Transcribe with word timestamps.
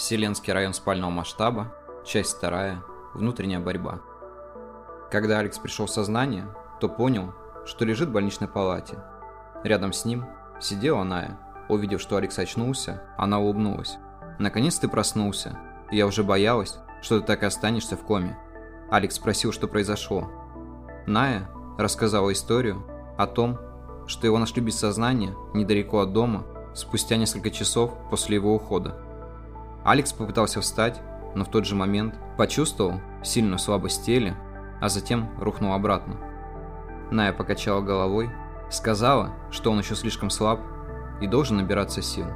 Вселенский 0.00 0.52
район 0.54 0.72
спального 0.72 1.10
масштаба, 1.10 1.74
часть 2.06 2.38
вторая, 2.38 2.82
внутренняя 3.12 3.60
борьба. 3.60 4.00
Когда 5.10 5.40
Алекс 5.40 5.58
пришел 5.58 5.84
в 5.84 5.90
сознание, 5.90 6.46
то 6.80 6.88
понял, 6.88 7.32
что 7.64 7.84
лежит 7.84 8.08
в 8.08 8.12
больничной 8.12 8.48
палате. 8.48 8.98
Рядом 9.62 9.92
с 9.92 10.04
ним 10.04 10.24
сидела 10.60 11.04
Ная. 11.04 11.38
Увидев, 11.68 12.00
что 12.00 12.16
Алекс 12.16 12.38
очнулся, 12.38 13.02
она 13.16 13.38
улыбнулась. 13.38 13.98
«Наконец 14.38 14.78
ты 14.78 14.88
проснулся. 14.88 15.58
Я 15.92 16.06
уже 16.06 16.24
боялась, 16.24 16.78
что 17.02 17.20
ты 17.20 17.26
так 17.26 17.42
и 17.42 17.46
останешься 17.46 17.96
в 17.96 18.00
коме». 18.00 18.36
Алекс 18.90 19.14
спросил, 19.14 19.52
что 19.52 19.68
произошло. 19.68 20.28
Ная 21.06 21.48
рассказала 21.78 22.32
историю 22.32 22.84
о 23.16 23.26
том, 23.26 23.58
что 24.06 24.26
его 24.26 24.38
нашли 24.38 24.62
без 24.62 24.78
сознания 24.78 25.34
недалеко 25.54 26.00
от 26.00 26.12
дома 26.12 26.44
спустя 26.74 27.16
несколько 27.16 27.50
часов 27.50 27.92
после 28.10 28.36
его 28.36 28.54
ухода. 28.54 28.96
Алекс 29.84 30.12
попытался 30.12 30.60
встать, 30.60 31.00
но 31.34 31.44
в 31.44 31.50
тот 31.50 31.64
же 31.66 31.74
момент 31.74 32.18
почувствовал 32.36 33.00
сильную 33.22 33.58
слабость 33.58 34.02
в 34.02 34.04
теле, 34.04 34.36
а 34.80 34.88
затем 34.88 35.30
рухнул 35.38 35.72
обратно. 35.72 36.29
Ная 37.10 37.32
покачала 37.32 37.80
головой, 37.80 38.30
сказала, 38.70 39.30
что 39.50 39.72
он 39.72 39.78
еще 39.78 39.94
слишком 39.94 40.30
слаб 40.30 40.60
и 41.20 41.26
должен 41.26 41.56
набираться 41.56 42.02
сил. 42.02 42.26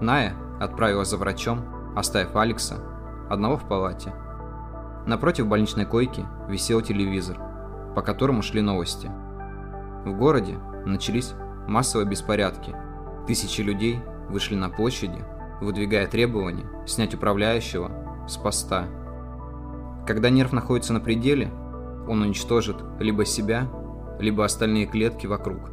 Ная 0.00 0.34
отправилась 0.60 1.08
за 1.08 1.16
врачом, 1.16 1.64
оставив 1.96 2.36
Алекса 2.36 2.76
одного 3.28 3.56
в 3.56 3.66
палате. 3.66 4.12
Напротив 5.06 5.46
больничной 5.46 5.86
койки 5.86 6.26
висел 6.48 6.80
телевизор, 6.82 7.38
по 7.94 8.02
которому 8.02 8.42
шли 8.42 8.60
новости. 8.60 9.10
В 10.04 10.12
городе 10.12 10.58
начались 10.84 11.34
массовые 11.66 12.06
беспорядки. 12.06 12.76
Тысячи 13.26 13.60
людей 13.60 14.00
вышли 14.28 14.54
на 14.54 14.68
площади, 14.68 15.24
выдвигая 15.60 16.06
требования 16.06 16.66
снять 16.86 17.14
управляющего 17.14 18.26
с 18.28 18.36
поста. 18.36 18.84
Когда 20.06 20.30
нерв 20.30 20.52
находится 20.52 20.92
на 20.92 21.00
пределе, 21.00 21.50
он 22.08 22.22
уничтожит 22.22 22.76
либо 22.98 23.24
себя, 23.24 23.68
либо 24.18 24.44
остальные 24.44 24.86
клетки 24.86 25.26
вокруг. 25.26 25.70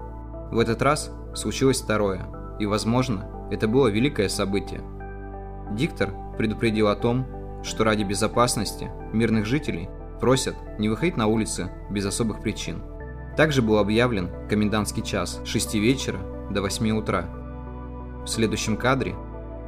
В 0.52 0.60
этот 0.60 0.82
раз 0.82 1.12
случилось 1.34 1.82
второе, 1.82 2.28
и, 2.60 2.66
возможно, 2.66 3.48
это 3.52 3.68
было 3.68 3.88
великое 3.88 4.30
событие. 4.30 4.82
Диктор 5.72 6.12
предупредил 6.38 6.88
о 6.88 6.96
том, 6.96 7.26
что 7.64 7.84
ради 7.84 8.04
безопасности 8.04 8.92
мирных 9.14 9.46
жителей 9.46 9.90
просят 10.22 10.56
не 10.78 10.90
выходить 10.90 11.18
на 11.18 11.28
улицы 11.28 11.72
без 11.90 12.06
особых 12.06 12.42
причин. 12.42 12.84
Также 13.36 13.62
был 13.62 13.80
объявлен 13.80 14.30
комендантский 14.50 15.04
час 15.04 15.42
с 15.44 15.48
6 15.48 15.76
вечера 15.76 16.20
до 16.52 16.62
8 16.62 16.92
утра– 16.92 17.26
в 18.26 18.28
следующем 18.28 18.76
кадре 18.76 19.16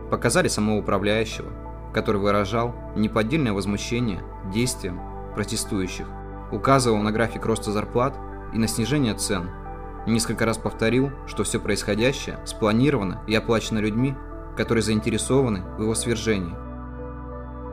показали 0.10 0.48
самого 0.48 0.80
управляющего, 0.80 1.48
который 1.94 2.20
выражал 2.20 2.74
неподдельное 2.96 3.54
возмущение 3.54 4.24
действием 4.52 5.00
протестующих, 5.36 6.08
указывал 6.52 7.00
на 7.00 7.12
график 7.12 7.46
роста 7.46 7.72
зарплат 7.72 8.18
и 8.54 8.58
на 8.58 8.68
снижение 8.68 9.14
цен. 9.14 9.50
Несколько 10.06 10.46
раз 10.46 10.58
повторил, 10.58 11.12
что 11.28 11.44
все 11.44 11.60
происходящее 11.60 12.40
спланировано 12.46 13.22
и 13.28 13.36
оплачено 13.36 13.80
людьми, 13.80 14.16
которые 14.56 14.82
заинтересованы 14.82 15.64
в 15.78 15.82
его 15.82 15.96
свержении. 15.96 16.56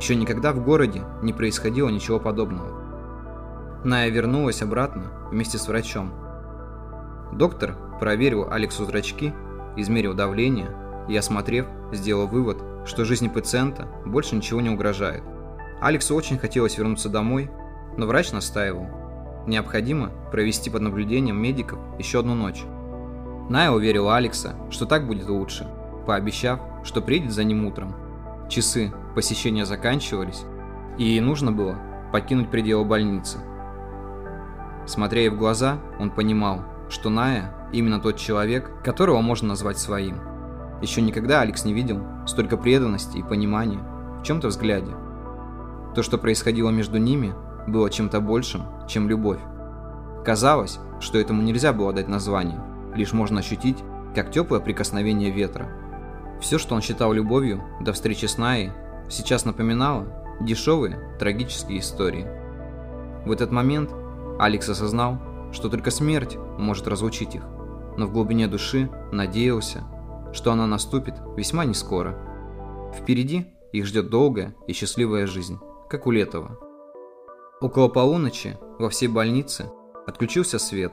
Еще 0.00 0.16
никогда 0.16 0.52
в 0.52 0.62
городе 0.64 1.04
не 1.22 1.32
происходило 1.32 1.88
ничего 1.88 2.18
подобного. 2.18 3.82
Ная 3.84 4.08
вернулась 4.08 4.62
обратно 4.62 5.12
вместе 5.30 5.58
с 5.58 5.68
врачом. 5.68 6.12
Доктор 7.32 7.76
проверил 8.00 8.48
Алексу 8.50 8.84
зрачки 8.84 9.32
измерил 9.76 10.14
давление 10.14 10.70
и, 11.08 11.16
осмотрев, 11.16 11.66
сделал 11.92 12.26
вывод, 12.26 12.62
что 12.86 13.04
жизни 13.04 13.28
пациента 13.28 13.88
больше 14.04 14.36
ничего 14.36 14.60
не 14.60 14.70
угрожает. 14.70 15.22
Алексу 15.80 16.14
очень 16.14 16.38
хотелось 16.38 16.78
вернуться 16.78 17.08
домой, 17.08 17.50
но 17.96 18.06
врач 18.06 18.32
настаивал. 18.32 18.86
Необходимо 19.46 20.10
провести 20.30 20.70
под 20.70 20.82
наблюдением 20.82 21.40
медиков 21.40 21.78
еще 21.98 22.20
одну 22.20 22.34
ночь. 22.34 22.64
Ная 23.48 23.70
уверила 23.70 24.16
Алекса, 24.16 24.54
что 24.70 24.86
так 24.86 25.06
будет 25.06 25.28
лучше, 25.28 25.66
пообещав, 26.06 26.60
что 26.82 27.02
приедет 27.02 27.32
за 27.32 27.44
ним 27.44 27.66
утром. 27.66 27.94
Часы 28.48 28.92
посещения 29.14 29.66
заканчивались, 29.66 30.44
и 30.98 31.04
ей 31.04 31.20
нужно 31.20 31.52
было 31.52 31.78
покинуть 32.12 32.50
пределы 32.50 32.84
больницы. 32.84 33.38
Смотря 34.86 35.22
ей 35.22 35.28
в 35.28 35.36
глаза, 35.36 35.78
он 35.98 36.10
понимал, 36.10 36.62
что 36.88 37.10
Ная 37.10 37.54
именно 37.72 38.00
тот 38.00 38.16
человек, 38.16 38.70
которого 38.82 39.20
можно 39.20 39.48
назвать 39.48 39.78
своим. 39.78 40.20
Еще 40.80 41.00
никогда 41.00 41.40
Алекс 41.40 41.64
не 41.64 41.72
видел 41.72 42.02
столько 42.26 42.56
преданности 42.56 43.18
и 43.18 43.22
понимания 43.22 43.80
в 44.20 44.22
чем-то 44.22 44.48
взгляде. 44.48 44.92
То, 45.94 46.02
что 46.02 46.18
происходило 46.18 46.70
между 46.70 46.98
ними, 46.98 47.34
было 47.66 47.90
чем-то 47.90 48.20
большим, 48.20 48.62
чем 48.88 49.08
любовь. 49.08 49.40
Казалось, 50.24 50.78
что 51.00 51.18
этому 51.18 51.42
нельзя 51.42 51.72
было 51.72 51.92
дать 51.92 52.08
название, 52.08 52.60
лишь 52.94 53.12
можно 53.12 53.40
ощутить, 53.40 53.78
как 54.14 54.30
теплое 54.30 54.60
прикосновение 54.60 55.30
ветра. 55.30 55.68
Все, 56.40 56.58
что 56.58 56.74
он 56.74 56.80
считал 56.80 57.12
любовью 57.12 57.62
до 57.80 57.92
встречи 57.92 58.26
с 58.26 58.38
Наей, 58.38 58.72
сейчас 59.08 59.44
напоминало 59.44 60.06
дешевые 60.40 60.98
трагические 61.18 61.80
истории. 61.80 62.26
В 63.26 63.32
этот 63.32 63.50
момент 63.50 63.90
Алекс 64.38 64.68
осознал, 64.68 65.18
что 65.52 65.68
только 65.68 65.90
смерть 65.90 66.36
может 66.58 66.88
разлучить 66.88 67.34
их 67.34 67.42
но 67.96 68.06
в 68.06 68.12
глубине 68.12 68.46
души 68.46 68.90
надеялся, 69.12 69.84
что 70.32 70.52
она 70.52 70.66
наступит 70.66 71.14
весьма 71.36 71.64
нескоро. 71.64 72.18
Впереди 72.94 73.46
их 73.72 73.86
ждет 73.86 74.10
долгая 74.10 74.54
и 74.66 74.72
счастливая 74.72 75.26
жизнь, 75.26 75.58
как 75.88 76.06
у 76.06 76.10
Летова. 76.10 76.58
Около 77.64 77.88
полуночи 77.88 78.58
во 78.78 78.90
всей 78.90 79.06
больнице 79.08 79.72
отключился 80.06 80.58
свет. 80.58 80.92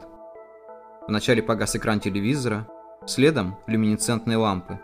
Вначале 1.05 1.43
погас 1.43 1.75
экран 1.75 1.99
телевизора, 1.99 2.65
следом 3.05 3.57
люминесцентные 3.67 4.37
лампы. 4.37 4.79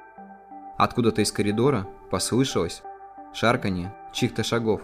Откуда-то 0.77 1.21
из 1.21 1.31
коридора 1.31 1.87
послышалось 2.11 2.83
шарканье 3.31 3.95
чьих-то 4.11 4.43
шагов. 4.43 4.81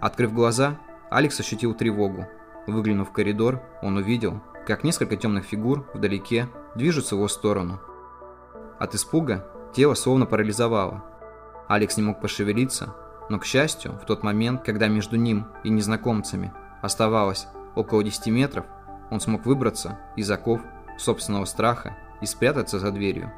Открыв 0.00 0.32
глаза, 0.32 0.78
Алекс 1.10 1.38
ощутил 1.38 1.74
тревогу. 1.74 2.26
Выглянув 2.66 3.10
в 3.10 3.12
коридор, 3.12 3.60
он 3.82 3.98
увидел, 3.98 4.40
как 4.66 4.82
несколько 4.82 5.18
темных 5.18 5.44
фигур 5.44 5.86
вдалеке 5.92 6.48
движутся 6.74 7.16
в 7.16 7.18
его 7.18 7.28
сторону. 7.28 7.82
От 8.78 8.94
испуга 8.94 9.46
тело 9.74 9.92
словно 9.92 10.24
парализовало. 10.24 11.04
Алекс 11.68 11.98
не 11.98 12.02
мог 12.02 12.22
пошевелиться, 12.22 12.94
но, 13.28 13.38
к 13.38 13.44
счастью, 13.44 13.92
в 13.92 14.04
тот 14.04 14.22
момент, 14.22 14.62
когда 14.64 14.88
между 14.88 15.16
ним 15.16 15.46
и 15.64 15.70
незнакомцами 15.70 16.52
оставалось 16.82 17.48
около 17.74 18.02
10 18.04 18.26
метров, 18.28 18.66
он 19.10 19.20
смог 19.20 19.46
выбраться 19.46 19.98
из 20.16 20.30
оков 20.30 20.60
собственного 20.98 21.44
страха 21.44 21.96
и 22.20 22.26
спрятаться 22.26 22.78
за 22.78 22.90
дверью. 22.90 23.32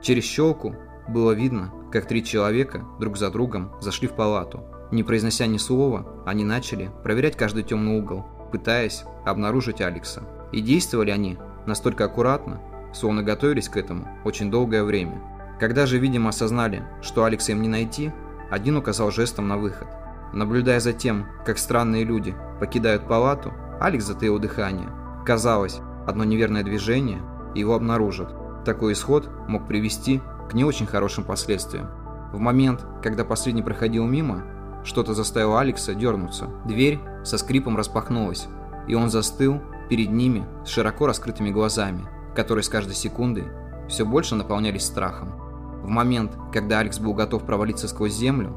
Через 0.00 0.24
щелку 0.24 0.74
было 1.08 1.32
видно, 1.32 1.72
как 1.90 2.06
три 2.06 2.24
человека 2.24 2.84
друг 2.98 3.16
за 3.16 3.30
другом 3.30 3.72
зашли 3.80 4.08
в 4.08 4.12
палату. 4.12 4.64
Не 4.90 5.02
произнося 5.02 5.46
ни 5.46 5.58
слова, 5.58 6.22
они 6.26 6.44
начали 6.44 6.90
проверять 7.02 7.36
каждый 7.36 7.62
темный 7.62 7.98
угол, 7.98 8.24
пытаясь 8.52 9.04
обнаружить 9.24 9.80
Алекса. 9.80 10.22
И 10.52 10.60
действовали 10.60 11.10
они 11.10 11.38
настолько 11.66 12.04
аккуратно, 12.04 12.60
словно 12.92 13.22
готовились 13.22 13.68
к 13.68 13.76
этому 13.76 14.06
очень 14.24 14.50
долгое 14.50 14.84
время. 14.84 15.22
Когда 15.58 15.86
же, 15.86 15.98
видимо, 15.98 16.30
осознали, 16.30 16.82
что 17.00 17.24
Алекса 17.24 17.52
им 17.52 17.62
не 17.62 17.68
найти, 17.68 18.12
один 18.52 18.76
указал 18.76 19.10
жестом 19.10 19.48
на 19.48 19.56
выход. 19.56 19.88
Наблюдая 20.34 20.78
за 20.78 20.92
тем, 20.92 21.26
как 21.46 21.56
странные 21.56 22.04
люди 22.04 22.34
покидают 22.60 23.08
палату, 23.08 23.50
Алекс 23.80 24.04
затаил 24.04 24.38
дыхание. 24.38 24.90
Казалось, 25.24 25.80
одно 26.06 26.24
неверное 26.24 26.62
движение, 26.62 27.22
и 27.54 27.60
его 27.60 27.74
обнаружат. 27.74 28.28
Такой 28.66 28.92
исход 28.92 29.30
мог 29.48 29.66
привести 29.66 30.20
к 30.50 30.52
не 30.52 30.66
очень 30.66 30.84
хорошим 30.84 31.24
последствиям. 31.24 31.88
В 32.30 32.38
момент, 32.40 32.84
когда 33.02 33.24
последний 33.24 33.62
проходил 33.62 34.04
мимо, 34.04 34.44
что-то 34.84 35.14
заставило 35.14 35.58
Алекса 35.58 35.94
дернуться. 35.94 36.50
Дверь 36.66 37.00
со 37.24 37.38
скрипом 37.38 37.78
распахнулась, 37.78 38.48
и 38.86 38.94
он 38.94 39.08
застыл 39.08 39.62
перед 39.88 40.10
ними 40.10 40.46
с 40.66 40.68
широко 40.68 41.06
раскрытыми 41.06 41.48
глазами, 41.48 42.06
которые 42.36 42.64
с 42.64 42.68
каждой 42.68 42.96
секундой 42.96 43.46
все 43.88 44.04
больше 44.04 44.34
наполнялись 44.34 44.84
страхом. 44.84 45.41
В 45.82 45.88
момент, 45.88 46.36
когда 46.52 46.78
Алекс 46.78 46.98
был 46.98 47.14
готов 47.14 47.44
провалиться 47.44 47.88
сквозь 47.88 48.14
землю, 48.14 48.54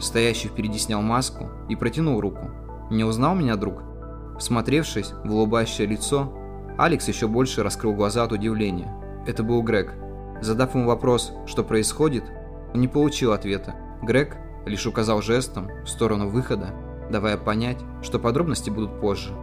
стоящий 0.00 0.48
впереди 0.48 0.78
снял 0.78 1.02
маску 1.02 1.48
и 1.68 1.76
протянул 1.76 2.20
руку. 2.20 2.50
«Не 2.90 3.04
узнал 3.04 3.34
меня, 3.34 3.56
друг?» 3.56 3.82
Всмотревшись 4.38 5.12
в 5.24 5.32
улыбающее 5.32 5.86
лицо, 5.86 6.32
Алекс 6.78 7.08
еще 7.08 7.26
больше 7.26 7.64
раскрыл 7.64 7.92
глаза 7.94 8.22
от 8.22 8.32
удивления. 8.32 8.94
Это 9.26 9.42
был 9.42 9.62
Грег. 9.62 9.94
Задав 10.40 10.74
ему 10.74 10.86
вопрос, 10.86 11.32
что 11.46 11.64
происходит, 11.64 12.24
он 12.72 12.80
не 12.80 12.86
получил 12.86 13.32
ответа. 13.32 13.74
Грег 14.02 14.36
лишь 14.64 14.86
указал 14.86 15.20
жестом 15.20 15.68
в 15.84 15.88
сторону 15.88 16.28
выхода, 16.28 16.68
давая 17.10 17.36
понять, 17.36 17.78
что 18.00 18.20
подробности 18.20 18.70
будут 18.70 19.00
позже. 19.00 19.34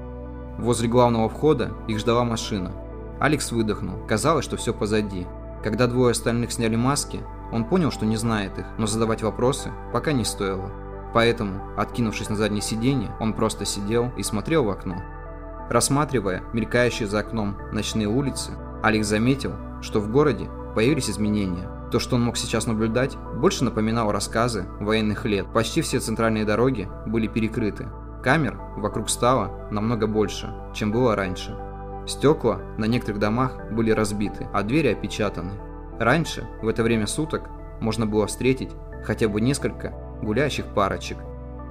Возле 0.58 0.88
главного 0.88 1.28
входа 1.28 1.74
их 1.90 2.00
ждала 2.00 2.24
машина. 2.24 2.72
Алекс 3.20 3.52
выдохнул. 3.52 4.06
Казалось, 4.08 4.46
что 4.46 4.56
все 4.56 4.74
позади. 4.74 5.28
Когда 5.66 5.88
двое 5.88 6.12
остальных 6.12 6.52
сняли 6.52 6.76
маски, 6.76 7.22
он 7.52 7.66
понял, 7.66 7.90
что 7.90 8.06
не 8.06 8.18
знает 8.18 8.60
их, 8.60 8.66
но 8.78 8.86
задавать 8.86 9.24
вопросы 9.24 9.72
пока 9.92 10.12
не 10.12 10.24
стоило. 10.24 10.72
Поэтому, 11.12 11.60
откинувшись 11.76 12.30
на 12.30 12.36
заднее 12.36 12.62
сиденье, 12.62 13.10
он 13.20 13.34
просто 13.34 13.66
сидел 13.66 14.12
и 14.16 14.22
смотрел 14.22 14.66
в 14.66 14.70
окно. 14.70 15.02
Рассматривая 15.68 16.44
мелькающие 16.54 17.08
за 17.08 17.18
окном 17.18 17.58
ночные 17.72 18.08
улицы, 18.08 18.52
Алекс 18.84 19.08
заметил, 19.08 19.54
что 19.82 20.00
в 20.00 20.12
городе 20.12 20.48
появились 20.76 21.10
изменения. 21.10 21.68
То, 21.92 21.98
что 22.00 22.16
он 22.16 22.24
мог 22.24 22.38
сейчас 22.38 22.68
наблюдать, 22.68 23.18
больше 23.18 23.64
напоминало 23.64 24.14
рассказы 24.14 24.68
военных 24.80 25.26
лет. 25.26 25.52
Почти 25.52 25.82
все 25.82 26.00
центральные 26.00 26.46
дороги 26.46 26.88
были 27.08 27.26
перекрыты. 27.26 27.88
Камер 28.22 28.56
вокруг 28.78 29.10
стало 29.10 29.68
намного 29.72 30.06
больше, 30.06 30.54
чем 30.76 30.92
было 30.92 31.16
раньше. 31.16 31.58
Стекла 32.08 32.60
на 32.78 32.86
некоторых 32.86 33.20
домах 33.20 33.72
были 33.72 33.92
разбиты, 33.92 34.48
а 34.54 34.64
двери 34.64 34.90
опечатаны. 34.90 35.52
Раньше, 36.00 36.48
в 36.62 36.68
это 36.68 36.84
время 36.84 37.08
суток, 37.08 37.50
можно 37.80 38.06
было 38.06 38.28
встретить 38.28 38.72
хотя 39.04 39.28
бы 39.28 39.42
несколько 39.42 39.94
гулящих 40.22 40.66
парочек. 40.66 41.18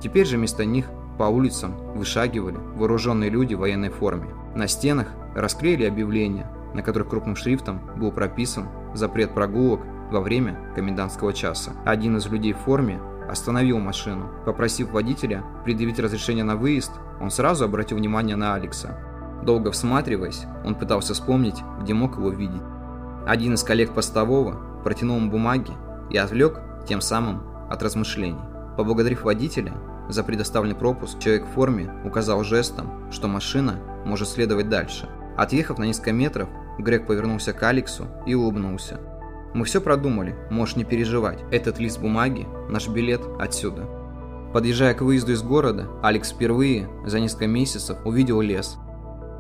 Теперь 0.01 0.27
же 0.27 0.37
вместо 0.37 0.65
них 0.65 0.87
по 1.19 1.25
улицам 1.25 1.77
вышагивали 1.95 2.57
вооруженные 2.77 3.31
люди 3.31 3.55
в 3.55 3.61
военной 3.61 3.91
форме. 3.91 4.29
На 4.55 4.67
стенах 4.67 5.09
расклеили 5.35 5.85
объявления, 5.85 6.51
на 6.75 6.83
которых 6.83 7.09
крупным 7.09 7.37
шрифтом 7.37 7.81
был 7.97 8.11
прописан 8.13 8.69
запрет 8.95 9.35
прогулок 9.35 9.81
во 10.11 10.21
время 10.21 10.59
комендантского 10.75 11.33
часа. 11.33 11.73
Один 11.85 12.17
из 12.17 12.27
людей 12.27 12.53
в 12.53 12.59
форме 12.59 13.01
остановил 13.29 13.79
машину. 13.79 14.29
Попросив 14.45 14.91
водителя 14.91 15.43
предъявить 15.65 15.99
разрешение 15.99 16.45
на 16.45 16.57
выезд, 16.57 16.93
он 17.21 17.31
сразу 17.31 17.65
обратил 17.65 17.97
внимание 17.99 18.37
на 18.37 18.55
Алекса. 18.55 18.99
Долго 19.45 19.71
всматриваясь, 19.71 20.45
он 20.65 20.75
пытался 20.75 21.13
вспомнить, 21.15 21.63
где 21.83 21.93
мог 21.93 22.17
его 22.17 22.31
видеть. 22.31 22.63
Один 23.27 23.55
из 23.55 23.63
коллег 23.63 23.93
постового 23.93 24.57
протянул 24.83 25.19
ему 25.19 25.31
бумаги 25.31 25.73
и 26.11 26.17
отвлек 26.17 26.61
тем 26.87 27.01
самым 27.01 27.43
от 27.71 27.83
размышлений. 27.83 28.41
Поблагодарив 28.77 29.23
водителя 29.23 29.75
за 30.09 30.25
предоставленный 30.25 30.75
пропуск, 30.75 31.19
человек 31.19 31.47
в 31.47 31.53
форме 31.53 31.91
указал 32.05 32.43
жестом, 32.45 33.11
что 33.11 33.29
машина 33.29 33.79
может 34.05 34.29
следовать 34.29 34.69
дальше. 34.69 35.09
Отъехав 35.37 35.79
на 35.79 35.85
несколько 35.85 36.13
метров, 36.13 36.49
Грег 36.79 37.07
повернулся 37.07 37.53
к 37.53 37.63
Алексу 37.63 38.07
и 38.27 38.35
улыбнулся. 38.35 39.01
«Мы 39.55 39.65
все 39.65 39.81
продумали, 39.81 40.35
можешь 40.51 40.77
не 40.77 40.85
переживать. 40.85 41.39
Этот 41.53 41.79
лист 41.79 42.01
бумаги– 42.01 42.47
наш 42.69 42.89
билет 42.89 43.21
отсюда». 43.39 43.87
Подъезжая 44.53 44.95
к 44.95 45.03
выезду 45.03 45.33
из 45.33 45.43
города, 45.43 45.89
Алекс 46.03 46.31
впервые 46.31 46.89
за 47.05 47.21
несколько 47.21 47.47
месяцев 47.47 47.97
увидел 48.05 48.41
лес. 48.41 48.79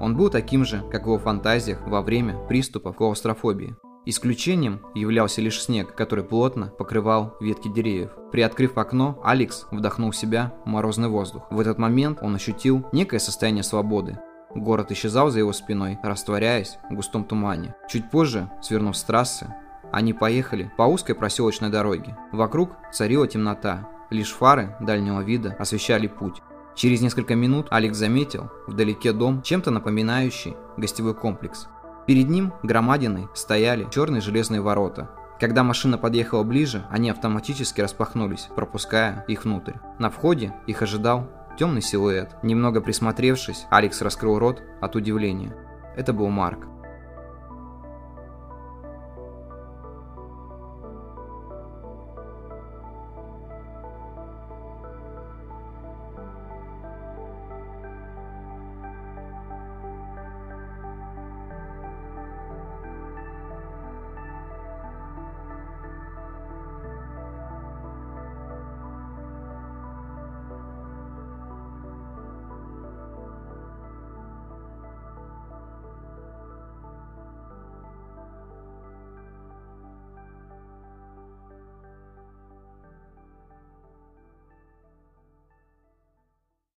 Он 0.04 0.14
был 0.14 0.28
таким 0.28 0.66
же, 0.66 0.82
как 0.92 1.04
в 1.04 1.06
его 1.06 1.18
фантазиях 1.18 1.80
во 1.86 2.02
время 2.02 2.36
приступов 2.46 2.94
клаустрофобии. 2.94 3.74
Исключением 4.04 4.82
являлся 4.94 5.40
лишь 5.40 5.62
снег, 5.62 5.94
который 5.94 6.22
плотно 6.22 6.66
покрывал 6.66 7.34
ветки 7.40 7.68
деревьев. 7.68 8.10
Приоткрыв 8.30 8.76
окно, 8.76 9.18
Алекс 9.24 9.64
вдохнул 9.70 10.10
в 10.10 10.16
себя 10.16 10.52
морозный 10.66 11.08
воздух. 11.08 11.46
В 11.48 11.58
этот 11.58 11.78
момент 11.78 12.18
он 12.20 12.34
ощутил 12.34 12.84
некое 12.92 13.18
состояние 13.18 13.62
свободы. 13.62 14.18
Город 14.54 14.92
исчезал 14.92 15.30
за 15.30 15.38
его 15.38 15.54
спиной, 15.54 15.98
растворяясь 16.02 16.76
в 16.90 16.94
густом 16.96 17.24
тумане. 17.24 17.74
Чуть 17.88 18.10
позже, 18.10 18.50
свернув 18.60 18.98
с 18.98 19.02
трассы, 19.04 19.54
они 19.90 20.12
поехали 20.12 20.70
по 20.76 20.82
узкой 20.82 21.14
проселочной 21.14 21.70
дороге. 21.70 22.14
Вокруг 22.30 22.72
царила 22.92 23.26
темнота, 23.26 23.88
лишь 24.10 24.34
фары 24.34 24.76
дальнего 24.80 25.22
вида 25.22 25.56
освещали 25.58 26.08
путь. 26.08 26.42
Через 26.74 27.00
несколько 27.00 27.34
минут 27.34 27.68
Алекс 27.70 27.96
заметил 27.96 28.50
вдалеке 28.66 29.12
дом, 29.12 29.42
чем-то 29.42 29.70
напоминающий 29.70 30.56
гостевой 30.76 31.14
комплекс. 31.14 31.68
Перед 32.06 32.28
ним 32.28 32.52
громадиной 32.62 33.28
стояли 33.34 33.86
черные 33.90 34.20
железные 34.20 34.60
ворота. 34.60 35.10
Когда 35.40 35.62
машина 35.62 35.98
подъехала 35.98 36.42
ближе, 36.42 36.84
они 36.90 37.10
автоматически 37.10 37.80
распахнулись, 37.80 38.48
пропуская 38.54 39.24
их 39.28 39.44
внутрь. 39.44 39.74
На 39.98 40.10
входе 40.10 40.54
их 40.66 40.82
ожидал 40.82 41.28
темный 41.58 41.82
силуэт. 41.82 42.36
Немного 42.42 42.80
присмотревшись, 42.80 43.66
Алекс 43.70 44.02
раскрыл 44.02 44.38
рот 44.38 44.62
от 44.80 44.96
удивления. 44.96 45.54
Это 45.96 46.12
был 46.12 46.28
Марк. 46.28 46.66